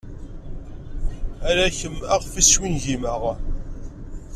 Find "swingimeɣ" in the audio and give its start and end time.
2.43-3.23